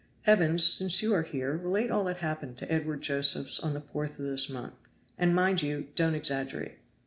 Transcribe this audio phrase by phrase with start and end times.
[0.25, 4.17] Evans, since you are here, relate all that happened to Edward Josephs on the fourth
[4.17, 4.73] of this month
[5.15, 6.79] and mind you don't exaggerate."